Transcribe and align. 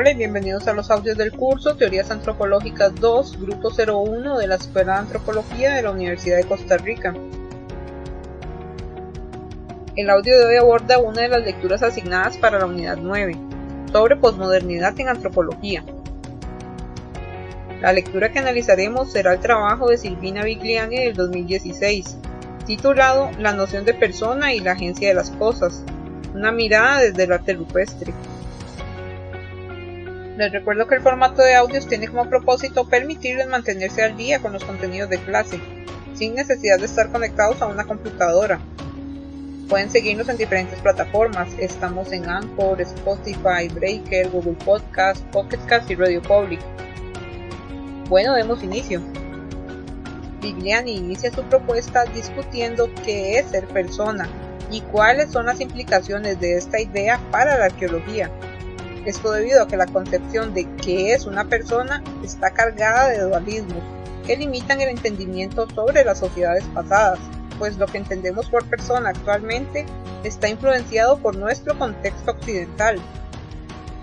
Hola 0.00 0.12
y 0.12 0.14
bienvenidos 0.14 0.68
a 0.68 0.74
los 0.74 0.92
audios 0.92 1.18
del 1.18 1.32
curso 1.32 1.74
Teorías 1.74 2.12
Antropológicas 2.12 2.94
2, 2.94 3.40
Grupo 3.40 3.70
01 3.70 4.38
de 4.38 4.46
la 4.46 4.54
Escuela 4.54 4.92
de 4.92 4.98
Antropología 5.00 5.74
de 5.74 5.82
la 5.82 5.90
Universidad 5.90 6.36
de 6.36 6.44
Costa 6.44 6.76
Rica. 6.76 7.16
El 9.96 10.08
audio 10.08 10.38
de 10.38 10.46
hoy 10.46 10.54
aborda 10.54 11.00
una 11.00 11.22
de 11.22 11.28
las 11.28 11.42
lecturas 11.42 11.82
asignadas 11.82 12.38
para 12.38 12.60
la 12.60 12.66
unidad 12.66 12.98
9, 13.02 13.36
sobre 13.90 14.14
posmodernidad 14.14 14.94
en 15.00 15.08
antropología. 15.08 15.82
La 17.80 17.92
lectura 17.92 18.30
que 18.30 18.38
analizaremos 18.38 19.10
será 19.10 19.32
el 19.32 19.40
trabajo 19.40 19.88
de 19.88 19.98
Silvina 19.98 20.44
Vigliani 20.44 20.96
del 20.96 21.14
2016, 21.14 22.18
titulado 22.66 23.32
La 23.40 23.52
noción 23.52 23.84
de 23.84 23.94
persona 23.94 24.54
y 24.54 24.60
la 24.60 24.72
agencia 24.72 25.08
de 25.08 25.14
las 25.14 25.32
cosas, 25.32 25.82
una 26.36 26.52
mirada 26.52 27.00
desde 27.00 27.24
el 27.24 27.32
arte 27.32 27.54
rupestre. 27.54 28.12
Les 30.38 30.52
recuerdo 30.52 30.86
que 30.86 30.94
el 30.94 31.00
formato 31.00 31.42
de 31.42 31.56
audios 31.56 31.88
tiene 31.88 32.06
como 32.06 32.30
propósito 32.30 32.88
permitirles 32.88 33.48
mantenerse 33.48 34.04
al 34.04 34.16
día 34.16 34.38
con 34.38 34.52
los 34.52 34.62
contenidos 34.62 35.10
de 35.10 35.18
clase, 35.18 35.58
sin 36.14 36.36
necesidad 36.36 36.78
de 36.78 36.84
estar 36.84 37.10
conectados 37.10 37.60
a 37.60 37.66
una 37.66 37.82
computadora. 37.82 38.60
Pueden 39.68 39.90
seguirnos 39.90 40.28
en 40.28 40.36
diferentes 40.36 40.78
plataformas. 40.78 41.48
Estamos 41.58 42.12
en 42.12 42.28
Anchor, 42.28 42.80
Spotify, 42.80 43.66
Breaker, 43.74 44.30
Google 44.30 44.56
Podcast, 44.64 45.24
Pocket 45.32 45.58
Cast 45.66 45.90
y 45.90 45.96
Radio 45.96 46.22
Public. 46.22 46.60
Bueno, 48.08 48.36
demos 48.36 48.62
inicio. 48.62 49.02
Vigliani 50.40 50.98
inicia 50.98 51.32
su 51.32 51.42
propuesta 51.42 52.04
discutiendo 52.14 52.88
qué 53.04 53.40
es 53.40 53.48
ser 53.48 53.66
persona 53.66 54.28
y 54.70 54.82
cuáles 54.82 55.32
son 55.32 55.46
las 55.46 55.60
implicaciones 55.60 56.38
de 56.38 56.58
esta 56.58 56.80
idea 56.80 57.18
para 57.32 57.58
la 57.58 57.64
arqueología. 57.64 58.30
Esto 59.04 59.32
debido 59.32 59.62
a 59.62 59.68
que 59.68 59.76
la 59.76 59.86
concepción 59.86 60.54
de 60.54 60.68
qué 60.76 61.14
es 61.14 61.26
una 61.26 61.44
persona 61.44 62.02
está 62.24 62.50
cargada 62.50 63.08
de 63.08 63.20
dualismos 63.20 63.82
que 64.26 64.36
limitan 64.36 64.80
el 64.80 64.90
entendimiento 64.90 65.68
sobre 65.70 66.04
las 66.04 66.18
sociedades 66.18 66.64
pasadas, 66.74 67.18
pues 67.58 67.78
lo 67.78 67.86
que 67.86 67.98
entendemos 67.98 68.48
por 68.50 68.64
persona 68.66 69.10
actualmente 69.10 69.86
está 70.22 70.48
influenciado 70.48 71.18
por 71.18 71.36
nuestro 71.36 71.78
contexto 71.78 72.32
occidental. 72.32 73.00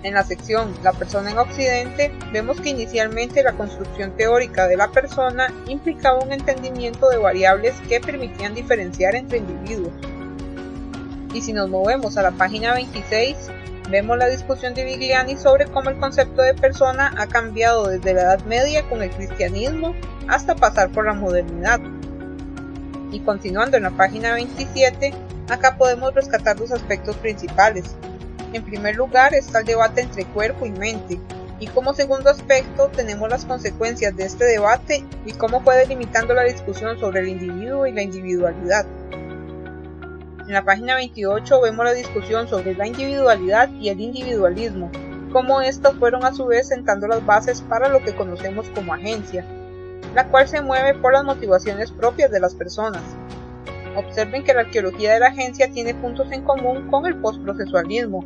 En 0.01 0.13
la 0.13 0.23
sección 0.23 0.73
La 0.83 0.93
persona 0.93 1.31
en 1.31 1.37
Occidente 1.37 2.11
vemos 2.31 2.61
que 2.61 2.69
inicialmente 2.69 3.43
la 3.43 3.53
construcción 3.53 4.15
teórica 4.15 4.67
de 4.67 4.77
la 4.77 4.91
persona 4.91 5.51
implicaba 5.67 6.23
un 6.23 6.31
entendimiento 6.31 7.09
de 7.09 7.17
variables 7.17 7.73
que 7.87 7.99
permitían 7.99 8.53
diferenciar 8.53 9.15
entre 9.15 9.39
individuos. 9.39 9.93
Y 11.33 11.41
si 11.41 11.53
nos 11.53 11.69
movemos 11.69 12.17
a 12.17 12.21
la 12.21 12.31
página 12.31 12.73
26, 12.73 13.35
Vemos 13.89 14.17
la 14.17 14.27
discusión 14.27 14.73
de 14.73 14.83
Vigliani 14.83 15.37
sobre 15.37 15.67
cómo 15.67 15.91
el 15.91 15.99
concepto 15.99 16.41
de 16.41 16.55
persona 16.55 17.13
ha 17.17 17.27
cambiado 17.27 17.87
desde 17.87 18.15
la 18.15 18.21
Edad 18.21 18.45
Media 18.45 18.83
con 18.89 19.03
el 19.03 19.11
cristianismo 19.11 19.93
hasta 20.27 20.55
pasar 20.55 20.89
por 20.89 21.05
la 21.05 21.13
modernidad. 21.13 21.79
Y 23.11 23.19
continuando 23.19 23.77
en 23.77 23.83
la 23.83 23.91
página 23.91 24.33
27, 24.33 25.13
acá 25.49 25.77
podemos 25.77 26.15
rescatar 26.15 26.57
dos 26.57 26.71
aspectos 26.71 27.15
principales. 27.17 27.95
En 28.53 28.63
primer 28.63 28.95
lugar 28.95 29.35
está 29.35 29.59
el 29.59 29.65
debate 29.65 30.01
entre 30.01 30.25
cuerpo 30.25 30.65
y 30.65 30.71
mente, 30.71 31.19
y 31.59 31.67
como 31.67 31.93
segundo 31.93 32.31
aspecto 32.31 32.87
tenemos 32.87 33.29
las 33.29 33.45
consecuencias 33.45 34.15
de 34.17 34.25
este 34.25 34.45
debate 34.45 35.05
y 35.25 35.31
cómo 35.33 35.63
puede 35.63 35.85
limitando 35.85 36.33
la 36.33 36.43
discusión 36.43 36.99
sobre 36.99 37.21
el 37.21 37.29
individuo 37.29 37.85
y 37.85 37.91
la 37.91 38.01
individualidad. 38.01 38.85
En 40.47 40.53
la 40.53 40.63
página 40.63 40.93
28 40.93 41.59
vemos 41.59 41.85
la 41.85 41.93
discusión 41.93 42.47
sobre 42.47 42.75
la 42.75 42.85
individualidad 42.85 43.67
y 43.81 43.89
el 43.89 43.99
individualismo, 43.99 44.91
cómo 45.33 45.61
estos 45.61 45.95
fueron 45.95 46.23
a 46.23 46.33
su 46.33 46.45
vez 46.45 46.67
sentando 46.67 47.07
las 47.07 47.25
bases 47.25 47.63
para 47.63 47.89
lo 47.89 48.03
que 48.03 48.15
conocemos 48.15 48.69
como 48.69 48.93
agencia, 48.93 49.43
la 50.13 50.27
cual 50.27 50.47
se 50.47 50.61
mueve 50.61 50.99
por 50.99 51.13
las 51.13 51.23
motivaciones 51.23 51.91
propias 51.91 52.29
de 52.29 52.39
las 52.39 52.53
personas. 52.53 53.01
Observen 53.95 54.43
que 54.43 54.53
la 54.53 54.61
arqueología 54.61 55.15
de 55.15 55.19
la 55.19 55.29
agencia 55.29 55.71
tiene 55.71 55.95
puntos 55.95 56.31
en 56.31 56.43
común 56.43 56.91
con 56.91 57.07
el 57.07 57.15
postprocesualismo. 57.15 58.23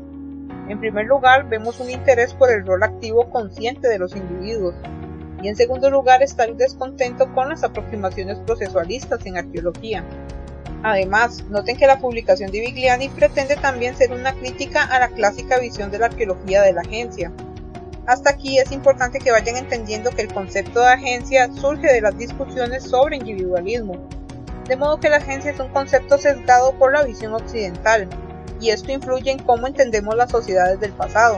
En 0.67 0.77
primer 0.77 1.05
lugar, 1.05 1.47
vemos 1.47 1.79
un 1.79 1.89
interés 1.89 2.33
por 2.33 2.51
el 2.51 2.65
rol 2.65 2.83
activo 2.83 3.29
consciente 3.29 3.87
de 3.87 3.97
los 3.97 4.13
individuos, 4.13 4.75
y 5.41 5.47
en 5.47 5.55
segundo 5.55 5.89
lugar 5.89 6.21
está 6.21 6.43
el 6.43 6.57
descontento 6.57 7.33
con 7.33 7.47
las 7.47 7.63
aproximaciones 7.63 8.39
procesualistas 8.39 9.25
en 9.25 9.37
arqueología. 9.37 10.03
Además, 10.83 11.43
noten 11.49 11.77
que 11.77 11.87
la 11.87 11.99
publicación 11.99 12.51
de 12.51 12.61
Vigliani 12.61 13.09
pretende 13.09 13.55
también 13.57 13.97
ser 13.97 14.11
una 14.11 14.33
crítica 14.33 14.83
a 14.83 14.99
la 14.99 15.09
clásica 15.09 15.59
visión 15.59 15.91
de 15.91 15.99
la 15.99 16.05
arqueología 16.05 16.61
de 16.61 16.73
la 16.73 16.81
agencia. 16.81 17.31
Hasta 18.05 18.31
aquí 18.31 18.57
es 18.57 18.71
importante 18.71 19.19
que 19.19 19.31
vayan 19.31 19.57
entendiendo 19.57 20.09
que 20.09 20.21
el 20.21 20.33
concepto 20.33 20.79
de 20.79 20.87
agencia 20.87 21.51
surge 21.53 21.91
de 21.91 22.01
las 22.01 22.17
discusiones 22.17 22.83
sobre 22.83 23.17
individualismo, 23.17 24.07
de 24.67 24.77
modo 24.77 24.99
que 24.99 25.09
la 25.09 25.17
agencia 25.17 25.51
es 25.51 25.59
un 25.59 25.69
concepto 25.69 26.17
sesgado 26.17 26.73
por 26.79 26.93
la 26.93 27.03
visión 27.03 27.33
occidental, 27.33 28.07
y 28.61 28.69
esto 28.69 28.91
influye 28.91 29.31
en 29.31 29.39
cómo 29.39 29.67
entendemos 29.67 30.15
las 30.15 30.31
sociedades 30.31 30.79
del 30.79 30.93
pasado. 30.93 31.37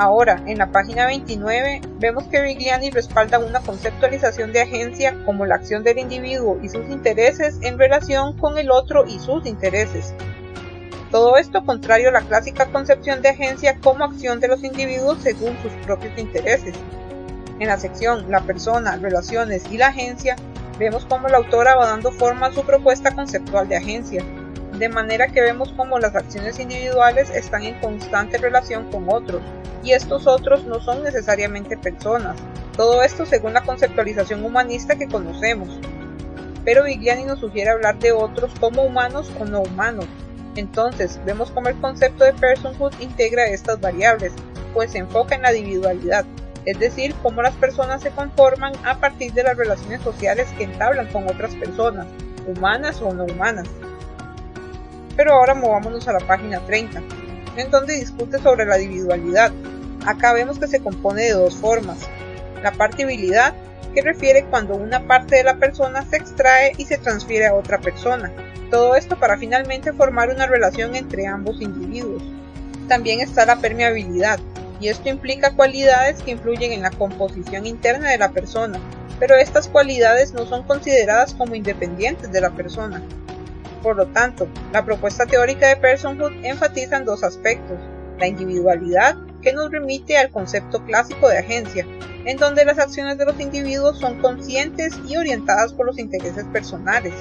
Ahora, 0.00 0.40
en 0.46 0.58
la 0.58 0.70
página 0.70 1.06
29, 1.06 1.80
vemos 1.98 2.22
que 2.28 2.40
Vigliani 2.40 2.90
respalda 2.90 3.40
una 3.40 3.58
conceptualización 3.58 4.52
de 4.52 4.60
agencia 4.60 5.16
como 5.26 5.44
la 5.44 5.56
acción 5.56 5.82
del 5.82 5.98
individuo 5.98 6.56
y 6.62 6.68
sus 6.68 6.88
intereses 6.88 7.58
en 7.62 7.80
relación 7.80 8.38
con 8.38 8.58
el 8.58 8.70
otro 8.70 9.06
y 9.08 9.18
sus 9.18 9.44
intereses. 9.44 10.14
Todo 11.10 11.36
esto 11.36 11.64
contrario 11.64 12.10
a 12.10 12.12
la 12.12 12.20
clásica 12.20 12.66
concepción 12.66 13.22
de 13.22 13.30
agencia 13.30 13.76
como 13.82 14.04
acción 14.04 14.38
de 14.38 14.46
los 14.46 14.62
individuos 14.62 15.18
según 15.20 15.58
sus 15.62 15.72
propios 15.84 16.16
intereses. 16.16 16.76
En 17.58 17.66
la 17.66 17.76
sección 17.76 18.30
La 18.30 18.42
persona, 18.42 18.98
relaciones 18.98 19.64
y 19.68 19.78
la 19.78 19.88
agencia, 19.88 20.36
vemos 20.78 21.06
cómo 21.06 21.26
la 21.26 21.38
autora 21.38 21.74
va 21.74 21.86
dando 21.86 22.12
forma 22.12 22.46
a 22.46 22.52
su 22.52 22.62
propuesta 22.62 23.16
conceptual 23.16 23.68
de 23.68 23.78
agencia, 23.78 24.22
de 24.78 24.88
manera 24.88 25.28
que 25.28 25.40
vemos 25.40 25.72
cómo 25.76 25.98
las 25.98 26.14
acciones 26.14 26.58
individuales 26.58 27.30
están 27.30 27.64
en 27.64 27.78
constante 27.80 28.38
relación 28.38 28.90
con 28.90 29.08
otros, 29.08 29.42
y 29.82 29.92
estos 29.92 30.26
otros 30.26 30.64
no 30.64 30.80
son 30.80 31.02
necesariamente 31.02 31.76
personas. 31.76 32.36
Todo 32.76 33.02
esto 33.02 33.26
según 33.26 33.54
la 33.54 33.62
conceptualización 33.62 34.44
humanista 34.44 34.96
que 34.96 35.08
conocemos. 35.08 35.68
Pero 36.64 36.84
Vigliani 36.84 37.24
nos 37.24 37.40
sugiere 37.40 37.70
hablar 37.70 37.98
de 37.98 38.12
otros 38.12 38.52
como 38.60 38.82
humanos 38.84 39.30
o 39.40 39.44
no 39.44 39.62
humanos. 39.62 40.06
Entonces, 40.54 41.20
vemos 41.24 41.50
cómo 41.50 41.68
el 41.68 41.80
concepto 41.80 42.24
de 42.24 42.32
personhood 42.32 42.92
integra 43.00 43.46
estas 43.46 43.80
variables, 43.80 44.32
pues 44.74 44.92
se 44.92 44.98
enfoca 44.98 45.34
en 45.34 45.42
la 45.42 45.54
individualidad, 45.54 46.24
es 46.64 46.78
decir, 46.78 47.14
cómo 47.22 47.42
las 47.42 47.54
personas 47.54 48.02
se 48.02 48.10
conforman 48.10 48.72
a 48.84 48.98
partir 48.98 49.32
de 49.32 49.42
las 49.42 49.56
relaciones 49.56 50.02
sociales 50.02 50.48
que 50.56 50.64
entablan 50.64 51.06
con 51.08 51.26
otras 51.26 51.54
personas, 51.54 52.06
humanas 52.46 53.00
o 53.00 53.12
no 53.12 53.24
humanas. 53.24 53.68
Pero 55.18 55.32
ahora 55.32 55.54
movámonos 55.54 56.06
a 56.06 56.12
la 56.12 56.20
página 56.20 56.60
30, 56.60 57.02
en 57.56 57.70
donde 57.72 57.96
discute 57.96 58.38
sobre 58.38 58.64
la 58.64 58.80
individualidad. 58.80 59.50
Acá 60.06 60.32
vemos 60.32 60.60
que 60.60 60.68
se 60.68 60.78
compone 60.78 61.24
de 61.24 61.32
dos 61.32 61.56
formas. 61.56 61.98
La 62.62 62.70
partibilidad, 62.70 63.52
que 63.92 64.00
refiere 64.00 64.44
cuando 64.44 64.76
una 64.76 65.08
parte 65.08 65.34
de 65.34 65.42
la 65.42 65.56
persona 65.56 66.06
se 66.08 66.18
extrae 66.18 66.72
y 66.78 66.84
se 66.84 66.98
transfiere 66.98 67.46
a 67.46 67.54
otra 67.54 67.80
persona. 67.80 68.32
Todo 68.70 68.94
esto 68.94 69.18
para 69.18 69.36
finalmente 69.36 69.92
formar 69.92 70.30
una 70.30 70.46
relación 70.46 70.94
entre 70.94 71.26
ambos 71.26 71.60
individuos. 71.60 72.22
También 72.86 73.18
está 73.18 73.44
la 73.44 73.56
permeabilidad, 73.56 74.38
y 74.78 74.86
esto 74.86 75.08
implica 75.08 75.56
cualidades 75.56 76.22
que 76.22 76.30
influyen 76.30 76.70
en 76.70 76.82
la 76.82 76.92
composición 76.92 77.66
interna 77.66 78.10
de 78.10 78.18
la 78.18 78.30
persona, 78.30 78.78
pero 79.18 79.34
estas 79.34 79.66
cualidades 79.66 80.32
no 80.32 80.46
son 80.46 80.62
consideradas 80.62 81.34
como 81.34 81.56
independientes 81.56 82.30
de 82.30 82.40
la 82.40 82.50
persona. 82.50 83.02
Por 83.82 83.96
lo 83.96 84.06
tanto, 84.08 84.48
la 84.72 84.84
propuesta 84.84 85.26
teórica 85.26 85.68
de 85.68 85.76
personhood 85.76 86.32
enfatiza 86.42 86.96
en 86.96 87.04
dos 87.04 87.22
aspectos, 87.22 87.78
la 88.18 88.26
individualidad, 88.26 89.16
que 89.42 89.52
nos 89.52 89.70
remite 89.70 90.18
al 90.18 90.30
concepto 90.30 90.84
clásico 90.84 91.28
de 91.28 91.38
agencia, 91.38 91.86
en 92.24 92.36
donde 92.36 92.64
las 92.64 92.78
acciones 92.78 93.18
de 93.18 93.24
los 93.24 93.38
individuos 93.40 93.98
son 93.98 94.20
conscientes 94.20 94.98
y 95.06 95.16
orientadas 95.16 95.72
por 95.72 95.86
los 95.86 95.98
intereses 95.98 96.44
personales. 96.46 97.14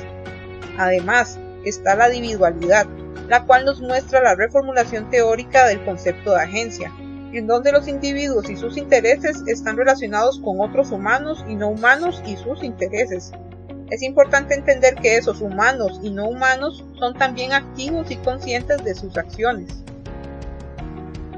Además, 0.77 1.39
está 1.63 1.95
la 1.95 2.13
individualidad, 2.13 2.87
la 3.29 3.45
cual 3.45 3.65
nos 3.65 3.81
muestra 3.81 4.21
la 4.21 4.35
reformulación 4.35 5.09
teórica 5.09 5.67
del 5.67 5.83
concepto 5.85 6.31
de 6.31 6.41
agencia, 6.41 6.91
en 7.33 7.45
donde 7.45 7.71
los 7.71 7.87
individuos 7.87 8.49
y 8.49 8.55
sus 8.55 8.77
intereses 8.77 9.43
están 9.47 9.77
relacionados 9.77 10.39
con 10.39 10.59
otros 10.59 10.91
humanos 10.91 11.43
y 11.47 11.55
no 11.55 11.69
humanos 11.69 12.21
y 12.25 12.35
sus 12.37 12.63
intereses, 12.63 13.31
es 13.89 14.01
importante 14.01 14.53
entender 14.53 14.95
que 14.95 15.17
esos 15.17 15.41
humanos 15.41 15.99
y 16.03 16.09
no 16.09 16.27
humanos 16.27 16.83
son 16.99 17.13
también 17.13 17.53
activos 17.53 18.11
y 18.11 18.17
conscientes 18.17 18.83
de 18.83 18.95
sus 18.95 19.17
acciones. 19.17 19.69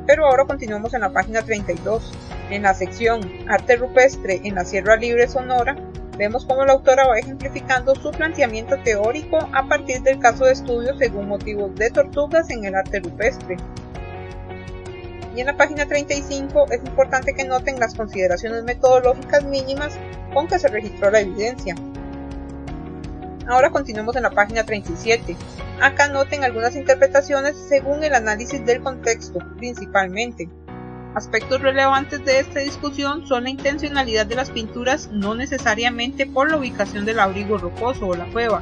Pero 0.08 0.26
ahora 0.26 0.46
continuamos 0.46 0.94
en 0.96 1.02
la 1.02 1.12
página 1.12 1.44
32. 1.44 2.12
En 2.50 2.64
la 2.64 2.74
sección 2.74 3.22
Arte 3.48 3.76
rupestre 3.76 4.42
en 4.44 4.56
la 4.56 4.66
Sierra 4.66 4.96
Libre 4.96 5.28
Sonora, 5.28 5.76
vemos 6.18 6.46
cómo 6.46 6.66
la 6.66 6.74
autora 6.74 7.08
va 7.08 7.20
ejemplificando 7.20 7.94
su 7.94 8.10
planteamiento 8.10 8.76
teórico 8.84 9.38
a 9.54 9.68
partir 9.68 10.02
del 10.02 10.18
caso 10.18 10.46
de 10.46 10.54
estudio 10.54 10.98
según 10.98 11.28
motivos 11.28 11.76
de 11.76 11.92
tortugas 11.92 12.50
en 12.50 12.66
el 12.66 12.74
arte 12.74 13.00
rupestre. 13.00 13.58
Y 15.36 15.42
en 15.42 15.46
la 15.46 15.56
página 15.56 15.86
35 15.86 16.66
es 16.72 16.84
importante 16.84 17.36
que 17.36 17.46
noten 17.46 17.80
las 17.80 17.94
consideraciones 17.94 18.64
metodológicas 18.64 19.44
mínimas 19.44 19.96
con 20.34 20.48
que 20.48 20.58
se 20.58 20.68
registró 20.70 21.12
la 21.12 21.20
evidencia. 21.20 21.76
Ahora 23.50 23.72
continuemos 23.72 24.16
en 24.16 24.22
la 24.22 24.30
página 24.30 24.64
37. 24.64 25.36
Acá 25.82 26.08
noten 26.08 26.44
algunas 26.44 26.76
interpretaciones 26.76 27.58
según 27.58 28.04
el 28.04 28.14
análisis 28.14 28.64
del 28.64 28.80
contexto, 28.82 29.40
principalmente. 29.58 30.48
Aspectos 31.16 31.60
relevantes 31.60 32.24
de 32.24 32.42
esta 32.42 32.60
discusión 32.60 33.26
son 33.26 33.46
la 33.46 33.50
intencionalidad 33.50 34.28
de 34.28 34.36
las 34.36 34.52
pinturas 34.52 35.10
no 35.12 35.34
necesariamente 35.34 36.28
por 36.28 36.52
la 36.52 36.58
ubicación 36.58 37.06
del 37.06 37.20
abrigo 37.20 37.58
rocoso 37.58 38.06
o 38.06 38.16
la 38.16 38.32
cueva, 38.32 38.62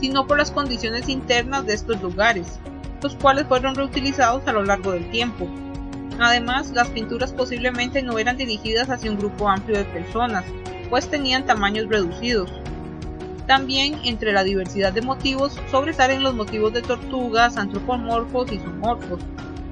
sino 0.00 0.28
por 0.28 0.38
las 0.38 0.52
condiciones 0.52 1.08
internas 1.08 1.66
de 1.66 1.74
estos 1.74 2.00
lugares, 2.00 2.60
los 3.02 3.16
cuales 3.16 3.48
fueron 3.48 3.74
reutilizados 3.74 4.46
a 4.46 4.52
lo 4.52 4.62
largo 4.62 4.92
del 4.92 5.10
tiempo. 5.10 5.48
Además, 6.20 6.70
las 6.70 6.86
pinturas 6.90 7.32
posiblemente 7.32 8.02
no 8.02 8.20
eran 8.20 8.36
dirigidas 8.36 8.88
hacia 8.88 9.10
un 9.10 9.18
grupo 9.18 9.48
amplio 9.48 9.78
de 9.78 9.84
personas, 9.86 10.44
pues 10.90 11.10
tenían 11.10 11.44
tamaños 11.44 11.88
reducidos. 11.88 12.52
También 13.48 13.98
entre 14.04 14.34
la 14.34 14.44
diversidad 14.44 14.92
de 14.92 15.00
motivos 15.00 15.58
sobresalen 15.70 16.22
los 16.22 16.34
motivos 16.34 16.74
de 16.74 16.82
tortugas, 16.82 17.56
antropomorfos 17.56 18.52
y 18.52 18.58
zoomorfos, 18.58 19.20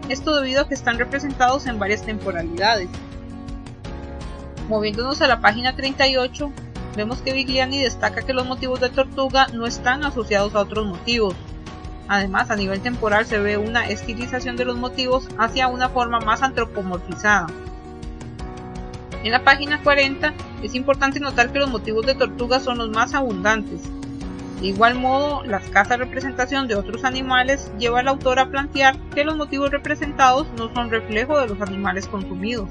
esto 0.08 0.34
debido 0.34 0.62
a 0.62 0.68
que 0.68 0.72
están 0.72 0.98
representados 0.98 1.66
en 1.66 1.78
varias 1.78 2.02
temporalidades. 2.02 2.88
Moviéndonos 4.70 5.20
a 5.20 5.26
la 5.26 5.42
página 5.42 5.76
38, 5.76 6.50
vemos 6.96 7.20
que 7.20 7.34
Vigliani 7.34 7.82
destaca 7.82 8.22
que 8.22 8.32
los 8.32 8.46
motivos 8.46 8.80
de 8.80 8.88
tortuga 8.88 9.46
no 9.52 9.66
están 9.66 10.06
asociados 10.06 10.54
a 10.54 10.60
otros 10.60 10.86
motivos. 10.86 11.34
Además, 12.08 12.50
a 12.50 12.56
nivel 12.56 12.80
temporal 12.80 13.26
se 13.26 13.38
ve 13.38 13.58
una 13.58 13.86
estilización 13.90 14.56
de 14.56 14.64
los 14.64 14.78
motivos 14.78 15.28
hacia 15.36 15.68
una 15.68 15.90
forma 15.90 16.18
más 16.20 16.42
antropomorfizada. 16.42 17.48
En 19.26 19.32
la 19.32 19.42
página 19.42 19.82
40 19.82 20.34
es 20.62 20.76
importante 20.76 21.18
notar 21.18 21.50
que 21.50 21.58
los 21.58 21.68
motivos 21.68 22.06
de 22.06 22.14
tortuga 22.14 22.60
son 22.60 22.78
los 22.78 22.90
más 22.90 23.12
abundantes, 23.12 23.80
de 24.60 24.68
igual 24.68 24.94
modo, 24.94 25.42
la 25.42 25.56
escasa 25.56 25.96
representación 25.96 26.68
de 26.68 26.76
otros 26.76 27.02
animales 27.02 27.72
lleva 27.76 27.98
al 27.98 28.06
autor 28.06 28.38
a 28.38 28.50
plantear 28.50 28.96
que 29.16 29.24
los 29.24 29.36
motivos 29.36 29.72
representados 29.72 30.46
no 30.56 30.72
son 30.72 30.90
reflejo 30.90 31.40
de 31.40 31.48
los 31.48 31.60
animales 31.60 32.06
consumidos. 32.06 32.70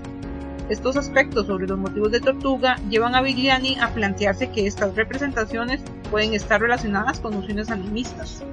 Estos 0.69 0.95
aspectos 0.95 1.47
sobre 1.47 1.67
los 1.67 1.77
motivos 1.77 2.13
de 2.13 2.21
tortuga 2.21 2.77
llevan 2.89 3.15
a 3.15 3.21
Vigliani 3.21 3.77
a 3.77 3.89
plantearse 3.89 4.49
que 4.49 4.65
estas 4.65 4.95
representaciones 4.95 5.81
pueden 6.09 6.33
estar 6.33 6.61
relacionadas 6.61 7.19
con 7.19 7.33
nociones 7.33 7.69
animistas. 7.69 8.45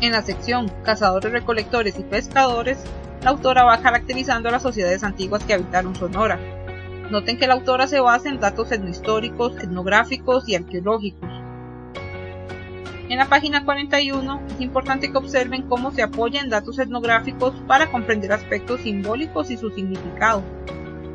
En 0.00 0.12
la 0.12 0.22
sección 0.22 0.70
Cazadores, 0.84 1.32
recolectores 1.32 1.98
y 1.98 2.04
pescadores, 2.04 2.78
la 3.24 3.30
autora 3.30 3.64
va 3.64 3.82
caracterizando 3.82 4.50
a 4.50 4.52
las 4.52 4.62
sociedades 4.62 5.02
antiguas 5.02 5.42
que 5.42 5.54
habitaron 5.54 5.96
Sonora. 5.96 6.38
Noten 7.10 7.38
que 7.38 7.46
la 7.46 7.54
autora 7.54 7.86
se 7.86 8.00
basa 8.00 8.28
en 8.28 8.40
datos 8.40 8.70
etnohistóricos, 8.70 9.56
etnográficos 9.58 10.48
y 10.48 10.54
arqueológicos 10.54 11.28
en 13.08 13.16
la 13.16 13.26
página 13.26 13.64
41 13.64 14.42
es 14.50 14.60
importante 14.60 15.10
que 15.10 15.16
observen 15.16 15.62
cómo 15.62 15.90
se 15.92 16.02
apoya 16.02 16.42
en 16.42 16.50
datos 16.50 16.78
etnográficos 16.78 17.54
para 17.66 17.90
comprender 17.90 18.32
aspectos 18.32 18.82
simbólicos 18.82 19.50
y 19.50 19.56
su 19.56 19.70
significado, 19.70 20.42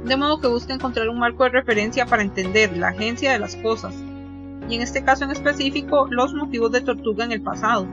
de 0.04 0.18
modo 0.18 0.42
que 0.42 0.48
busca 0.48 0.74
encontrar 0.74 1.08
un 1.08 1.20
marco 1.20 1.44
de 1.44 1.52
referencia 1.52 2.08
para 2.08 2.24
entender 2.24 2.76
la 2.76 2.88
agencia 2.88 3.32
de 3.32 3.38
las 3.38 3.56
cosas, 3.58 3.94
y 4.68 4.76
en 4.76 4.82
este 4.82 5.04
caso 5.04 5.24
en 5.24 5.32
específico 5.32 6.08
los 6.10 6.34
motivos 6.34 6.72
de 6.72 6.82
tortuga 6.82 7.26
en 7.26 7.32
el 7.32 7.44
pasado. 7.44 7.88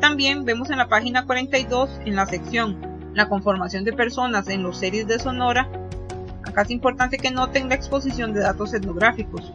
También 0.00 0.44
vemos 0.44 0.70
en 0.70 0.78
la 0.78 0.88
página 0.88 1.26
42, 1.26 2.00
en 2.04 2.16
la 2.16 2.26
sección 2.26 2.76
La 3.14 3.28
conformación 3.28 3.84
de 3.84 3.92
personas 3.92 4.48
en 4.48 4.64
los 4.64 4.76
series 4.76 5.06
de 5.06 5.20
Sonora, 5.20 5.70
acá 6.54 6.72
importante 6.72 7.18
que 7.18 7.30
noten 7.30 7.68
la 7.68 7.74
exposición 7.74 8.32
de 8.32 8.40
datos 8.40 8.74
etnográficos, 8.74 9.52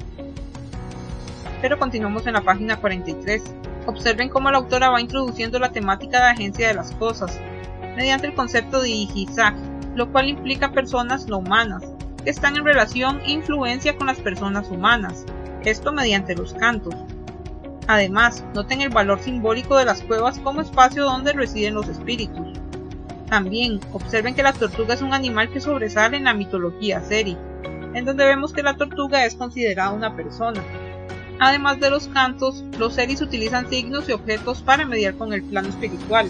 pero 1.61 1.79
continuamos 1.79 2.27
en 2.27 2.33
la 2.33 2.41
página 2.41 2.77
43. 2.77 3.43
Observen 3.85 4.29
cómo 4.29 4.51
la 4.51 4.57
autora 4.57 4.89
va 4.89 5.01
introduciendo 5.01 5.59
la 5.59 5.71
temática 5.71 6.19
de 6.19 6.31
agencia 6.31 6.67
de 6.67 6.73
las 6.73 6.91
cosas, 6.95 7.39
mediante 7.95 8.27
el 8.27 8.35
concepto 8.35 8.81
de 8.81 8.89
Ijizak, 8.89 9.55
lo 9.95 10.11
cual 10.11 10.29
implica 10.29 10.71
personas 10.71 11.27
no 11.27 11.39
humanas, 11.39 11.83
que 12.23 12.29
están 12.29 12.55
en 12.57 12.65
relación 12.65 13.19
e 13.21 13.31
influencia 13.31 13.97
con 13.97 14.07
las 14.07 14.19
personas 14.19 14.69
humanas, 14.69 15.25
esto 15.69 15.91
mediante 15.91 16.35
los 16.35 16.53
cantos. 16.53 16.95
Además, 17.87 18.43
noten 18.53 18.81
el 18.81 18.89
valor 18.89 19.19
simbólico 19.19 19.77
de 19.77 19.85
las 19.85 20.01
cuevas 20.01 20.39
como 20.39 20.61
espacio 20.61 21.03
donde 21.03 21.33
residen 21.33 21.73
los 21.73 21.87
espíritus. 21.87 22.48
También 23.29 23.79
observen 23.93 24.35
que 24.35 24.43
la 24.43 24.53
tortuga 24.53 24.93
es 24.93 25.01
un 25.01 25.13
animal 25.13 25.49
que 25.51 25.61
sobresale 25.61 26.17
en 26.17 26.25
la 26.25 26.33
mitología 26.33 27.01
seri, 27.01 27.37
en 27.93 28.05
donde 28.05 28.25
vemos 28.25 28.53
que 28.53 28.63
la 28.63 28.75
tortuga 28.75 29.25
es 29.25 29.35
considerada 29.35 29.91
una 29.91 30.15
persona, 30.15 30.61
Además 31.39 31.79
de 31.79 31.89
los 31.89 32.09
cantos, 32.09 32.65
los 32.77 32.95
seres 32.95 33.21
utilizan 33.21 33.69
signos 33.69 34.09
y 34.09 34.11
objetos 34.11 34.61
para 34.61 34.85
mediar 34.85 35.15
con 35.15 35.31
el 35.31 35.41
plano 35.41 35.69
espiritual. 35.69 36.29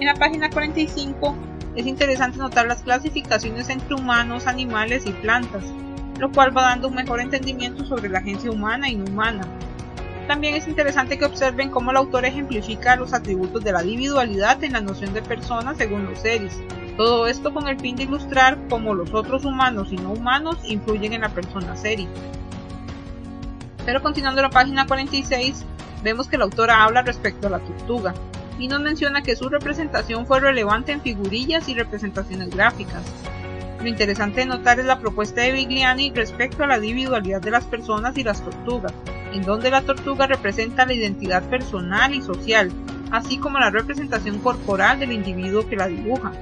En 0.00 0.06
la 0.06 0.14
página 0.14 0.48
45 0.48 1.36
es 1.76 1.86
interesante 1.86 2.38
notar 2.38 2.66
las 2.66 2.82
clasificaciones 2.82 3.68
entre 3.68 3.94
humanos, 3.94 4.46
animales 4.46 5.04
y 5.04 5.10
plantas, 5.10 5.64
lo 6.18 6.32
cual 6.32 6.56
va 6.56 6.62
dando 6.62 6.88
un 6.88 6.94
mejor 6.94 7.20
entendimiento 7.20 7.84
sobre 7.84 8.08
la 8.08 8.20
agencia 8.20 8.50
humana 8.50 8.88
y 8.88 8.96
no 8.96 9.04
humana. 9.04 9.46
También 10.26 10.56
es 10.56 10.66
interesante 10.66 11.18
que 11.18 11.24
observen 11.24 11.70
cómo 11.70 11.92
el 11.92 11.96
autor 11.96 12.24
ejemplifica 12.24 12.96
los 12.96 13.12
atributos 13.12 13.62
de 13.62 13.72
la 13.72 13.84
individualidad 13.84 14.62
en 14.64 14.72
la 14.72 14.80
noción 14.80 15.14
de 15.14 15.22
persona 15.22 15.74
según 15.76 16.06
los 16.06 16.18
seres. 16.18 16.60
Todo 16.96 17.28
esto 17.28 17.54
con 17.54 17.68
el 17.68 17.78
fin 17.78 17.94
de 17.94 18.04
ilustrar 18.04 18.58
cómo 18.68 18.94
los 18.94 19.14
otros 19.14 19.44
humanos 19.44 19.88
y 19.92 19.96
no 19.96 20.12
humanos 20.12 20.58
influyen 20.64 21.12
en 21.12 21.20
la 21.20 21.28
persona 21.28 21.76
serie. 21.76 22.08
Pero 23.84 24.02
continuando 24.02 24.42
la 24.42 24.50
página 24.50 24.86
46, 24.86 25.64
vemos 26.02 26.26
que 26.26 26.38
la 26.38 26.44
autora 26.44 26.82
habla 26.82 27.02
respecto 27.02 27.46
a 27.46 27.50
la 27.50 27.60
tortuga 27.60 28.12
y 28.58 28.66
nos 28.66 28.80
menciona 28.80 29.22
que 29.22 29.36
su 29.36 29.48
representación 29.48 30.26
fue 30.26 30.40
relevante 30.40 30.90
en 30.90 31.02
figurillas 31.02 31.68
y 31.68 31.74
representaciones 31.74 32.50
gráficas. 32.50 33.02
Lo 33.80 33.86
interesante 33.86 34.40
de 34.40 34.46
notar 34.46 34.80
es 34.80 34.86
la 34.86 34.98
propuesta 34.98 35.42
de 35.42 35.52
Vigliani 35.52 36.10
respecto 36.10 36.64
a 36.64 36.66
la 36.66 36.78
individualidad 36.78 37.40
de 37.40 37.50
las 37.52 37.64
personas 37.64 38.16
y 38.16 38.24
las 38.24 38.42
tortugas, 38.42 38.94
en 39.32 39.42
donde 39.42 39.70
la 39.70 39.82
tortuga 39.82 40.26
representa 40.26 40.86
la 40.86 40.94
identidad 40.94 41.42
personal 41.48 42.14
y 42.14 42.22
social, 42.22 42.70
así 43.10 43.38
como 43.38 43.58
la 43.58 43.70
representación 43.70 44.38
corporal 44.38 44.98
del 44.98 45.12
individuo 45.12 45.68
que 45.68 45.76
la 45.76 45.86
dibuja. 45.86 46.32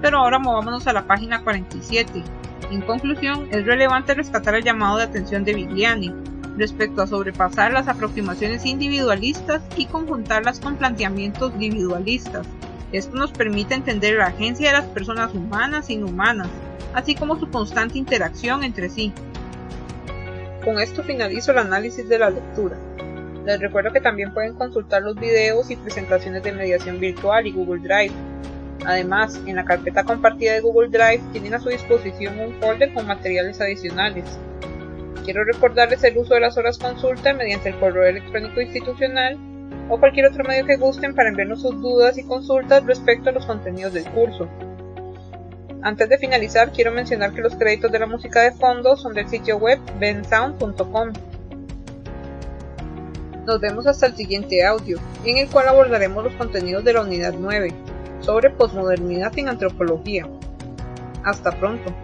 Pero 0.00 0.18
ahora 0.18 0.38
movámonos 0.38 0.86
a 0.86 0.92
la 0.92 1.06
página 1.06 1.42
47, 1.42 2.22
en 2.70 2.82
conclusión, 2.82 3.48
es 3.50 3.64
relevante 3.64 4.14
rescatar 4.14 4.54
el 4.54 4.64
llamado 4.64 4.98
de 4.98 5.04
atención 5.04 5.44
de 5.44 5.54
Vigliani 5.54 6.12
respecto 6.58 7.02
a 7.02 7.06
sobrepasar 7.06 7.72
las 7.72 7.88
aproximaciones 7.88 8.66
individualistas 8.66 9.62
y 9.76 9.86
conjuntarlas 9.86 10.60
con 10.60 10.76
planteamientos 10.76 11.52
individualistas. 11.54 12.46
Esto 12.92 13.16
nos 13.16 13.30
permite 13.32 13.74
entender 13.74 14.16
la 14.16 14.26
agencia 14.26 14.68
de 14.68 14.78
las 14.78 14.86
personas 14.86 15.34
humanas 15.34 15.88
e 15.88 15.94
inhumanas, 15.94 16.48
así 16.94 17.14
como 17.14 17.38
su 17.38 17.48
constante 17.48 17.98
interacción 17.98 18.64
entre 18.64 18.88
sí. 18.88 19.12
Con 20.64 20.78
esto 20.80 21.02
finalizo 21.02 21.52
el 21.52 21.58
análisis 21.58 22.08
de 22.08 22.18
la 22.18 22.30
lectura. 22.30 22.76
Les 23.44 23.60
recuerdo 23.60 23.92
que 23.92 24.00
también 24.00 24.34
pueden 24.34 24.54
consultar 24.54 25.02
los 25.02 25.14
videos 25.14 25.70
y 25.70 25.76
presentaciones 25.76 26.42
de 26.42 26.52
mediación 26.52 27.00
virtual 27.00 27.46
y 27.46 27.52
Google 27.52 27.80
Drive 27.80 28.12
Además, 28.84 29.40
en 29.46 29.56
la 29.56 29.64
carpeta 29.64 30.04
compartida 30.04 30.52
de 30.52 30.60
Google 30.60 30.88
Drive 30.88 31.20
tienen 31.32 31.54
a 31.54 31.60
su 31.60 31.68
disposición 31.68 32.38
un 32.38 32.54
folder 32.60 32.92
con 32.94 33.06
materiales 33.06 33.60
adicionales. 33.60 34.24
Quiero 35.24 35.44
recordarles 35.44 36.02
el 36.04 36.16
uso 36.16 36.34
de 36.34 36.40
las 36.40 36.56
horas 36.56 36.78
consulta 36.78 37.34
mediante 37.34 37.68
el 37.68 37.78
correo 37.78 38.04
electrónico 38.04 38.60
institucional 38.60 39.36
o 39.90 39.98
cualquier 39.98 40.26
otro 40.26 40.44
medio 40.44 40.64
que 40.64 40.76
gusten 40.76 41.14
para 41.14 41.28
enviarnos 41.28 41.62
sus 41.62 41.80
dudas 41.82 42.16
y 42.18 42.24
consultas 42.24 42.84
respecto 42.86 43.30
a 43.30 43.32
los 43.32 43.46
contenidos 43.46 43.92
del 43.92 44.04
curso. 44.10 44.48
Antes 45.82 46.08
de 46.08 46.18
finalizar, 46.18 46.72
quiero 46.72 46.90
mencionar 46.90 47.32
que 47.32 47.40
los 47.40 47.54
créditos 47.54 47.92
de 47.92 48.00
la 48.00 48.06
música 48.06 48.42
de 48.42 48.52
fondo 48.52 48.96
son 48.96 49.14
del 49.14 49.28
sitio 49.28 49.58
web 49.58 49.78
bensound.com. 49.98 51.12
Nos 53.46 53.60
vemos 53.60 53.86
hasta 53.86 54.06
el 54.06 54.16
siguiente 54.16 54.64
audio, 54.64 54.98
en 55.24 55.38
el 55.38 55.48
cual 55.48 55.68
abordaremos 55.68 56.24
los 56.24 56.34
contenidos 56.34 56.84
de 56.84 56.92
la 56.92 57.02
unidad 57.02 57.34
9 57.38 57.72
sobre 58.20 58.50
posmodernidad 58.50 59.38
en 59.38 59.48
antropología. 59.48 60.28
Hasta 61.24 61.52
pronto. 61.52 61.94